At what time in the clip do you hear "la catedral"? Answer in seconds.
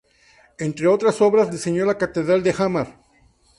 1.85-2.41